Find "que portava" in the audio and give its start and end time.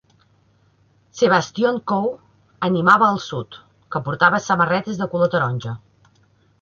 3.97-4.41